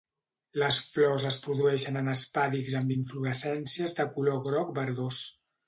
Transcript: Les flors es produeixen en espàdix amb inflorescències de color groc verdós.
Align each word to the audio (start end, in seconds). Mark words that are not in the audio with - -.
Les 0.61 0.79
flors 0.93 1.25
es 1.31 1.37
produeixen 1.43 1.99
en 2.01 2.09
espàdix 2.15 2.79
amb 2.81 2.95
inflorescències 2.97 3.97
de 4.01 4.09
color 4.17 4.43
groc 4.51 4.77
verdós. 4.83 5.25